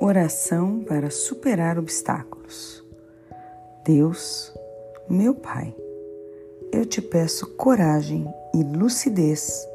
Oração 0.00 0.80
para 0.80 1.08
superar 1.08 1.78
obstáculos. 1.78 2.84
Deus, 3.84 4.52
meu 5.08 5.34
Pai, 5.34 5.74
eu 6.72 6.84
te 6.84 7.00
peço 7.00 7.54
coragem 7.54 8.26
e 8.52 8.62
lucidez 8.62 9.66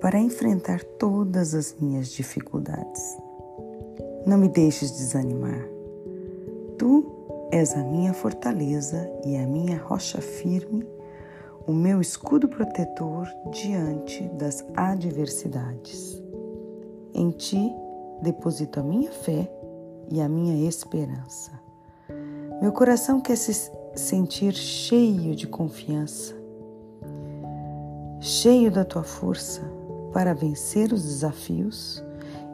para 0.00 0.18
enfrentar 0.18 0.82
todas 0.82 1.54
as 1.54 1.76
minhas 1.78 2.08
dificuldades. 2.08 3.02
Não 4.26 4.38
me 4.38 4.48
deixes 4.48 4.90
desanimar. 4.90 5.68
Tu 6.78 7.04
és 7.52 7.74
a 7.74 7.84
minha 7.84 8.14
fortaleza 8.14 9.08
e 9.24 9.36
a 9.36 9.46
minha 9.46 9.76
rocha 9.76 10.20
firme, 10.20 10.86
o 11.66 11.72
meu 11.72 12.00
escudo 12.00 12.48
protetor 12.48 13.28
diante 13.50 14.22
das 14.30 14.64
adversidades. 14.74 16.20
Em 17.14 17.30
ti 17.30 17.70
deposito 18.22 18.78
a 18.78 18.82
minha 18.82 19.10
fé 19.10 19.52
e 20.08 20.20
a 20.20 20.28
minha 20.28 20.68
esperança. 20.68 21.50
Meu 22.60 22.72
coração 22.72 23.20
quer 23.20 23.36
se 23.36 23.70
sentir 23.94 24.54
cheio 24.54 25.34
de 25.34 25.46
confiança, 25.46 26.34
cheio 28.20 28.70
da 28.70 28.84
tua 28.84 29.02
força 29.02 29.60
para 30.12 30.32
vencer 30.32 30.92
os 30.92 31.02
desafios 31.02 32.02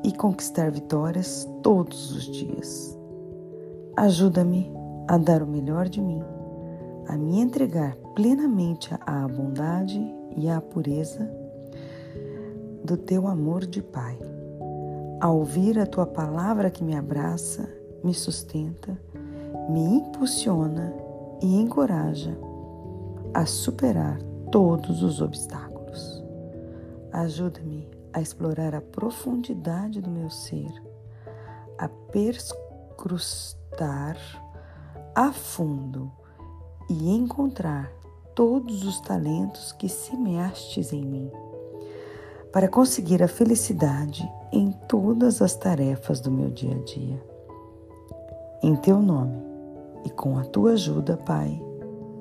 e 0.03 0.13
conquistar 0.13 0.71
vitórias 0.71 1.47
todos 1.63 2.13
os 2.13 2.23
dias. 2.25 2.99
Ajuda-me 3.97 4.73
a 5.07 5.19
dar 5.19 5.43
o 5.43 5.47
melhor 5.47 5.89
de 5.89 6.01
mim, 6.01 6.23
a 7.07 7.17
me 7.17 7.41
entregar 7.41 7.95
plenamente 8.15 8.95
à 9.01 9.29
bondade 9.29 10.01
e 10.37 10.49
à 10.49 10.61
pureza 10.61 11.31
do 12.85 12.97
teu 12.97 13.27
amor 13.27 13.67
de 13.67 13.83
Pai 13.83 14.19
a 15.21 15.29
ouvir 15.29 15.79
a 15.79 15.87
tua 15.87 16.07
palavra 16.07 16.71
que 16.71 16.85
me 16.85 16.97
abraça, 16.97 17.69
me 18.05 18.15
sustenta, 18.15 19.01
me 19.69 19.81
impulsiona 19.81 20.95
e 21.43 21.61
encoraja 21.61 22.39
a 23.35 23.45
superar 23.45 24.21
todos 24.51 25.03
os 25.03 25.21
obstáculos. 25.21 26.25
Ajuda-me 27.13 27.91
a 28.13 28.21
explorar 28.21 28.75
a 28.75 28.81
profundidade 28.81 30.01
do 30.01 30.11
meu 30.11 30.31
ser, 30.31 30.73
a 31.77 31.89
perscrutar 31.89 32.57
a 35.15 35.33
fundo 35.33 36.13
e 36.89 37.11
encontrar 37.11 37.93
todos 38.35 38.85
os 38.85 39.01
talentos 39.01 39.73
que 39.73 39.89
semeastes 39.89 40.93
em 40.93 41.05
mim 41.05 41.31
para 42.53 42.69
conseguir 42.69 43.23
a 43.23 43.29
felicidade 43.29 44.29
em 44.53 44.73
todas 44.89 45.43
as 45.43 45.55
tarefas 45.55 46.21
do 46.21 46.31
meu 46.31 46.51
dia 46.51 46.75
a 46.75 46.85
dia. 46.85 47.23
Em 48.63 48.75
teu 48.77 49.01
nome 49.01 49.37
e 50.05 50.11
com 50.11 50.39
a 50.39 50.45
tua 50.45 50.73
ajuda, 50.73 51.17
Pai, 51.17 51.63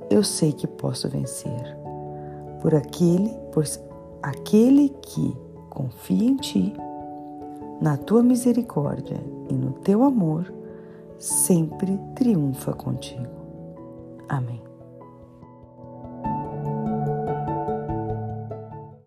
eu 0.10 0.24
sei 0.24 0.52
que 0.52 0.68
posso 0.68 1.10
vencer. 1.10 1.78
Por 2.62 2.76
aquele, 2.76 3.30
por 3.52 3.64
aquele 4.22 4.90
que 5.02 5.36
confia 5.70 6.30
em 6.30 6.36
ti, 6.36 6.74
na 7.82 7.96
tua 7.96 8.24
misericórdia 8.24 9.20
e 9.50 9.54
no 9.54 9.74
teu 9.74 10.04
amor, 10.04 10.52
sempre 11.20 12.00
triunfa 12.16 12.74
contigo. 12.74 13.28
Amém. 14.28 14.62